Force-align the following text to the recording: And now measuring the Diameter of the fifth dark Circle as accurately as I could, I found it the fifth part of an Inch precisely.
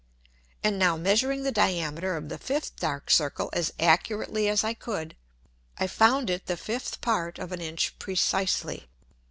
And 0.63 0.79
now 0.79 0.97
measuring 0.97 1.43
the 1.43 1.51
Diameter 1.51 2.17
of 2.17 2.27
the 2.27 2.39
fifth 2.39 2.77
dark 2.77 3.11
Circle 3.11 3.51
as 3.53 3.71
accurately 3.79 4.49
as 4.49 4.63
I 4.63 4.73
could, 4.73 5.15
I 5.77 5.85
found 5.85 6.31
it 6.31 6.47
the 6.47 6.57
fifth 6.57 7.01
part 7.01 7.37
of 7.37 7.51
an 7.51 7.61
Inch 7.61 7.99
precisely. 7.99 8.87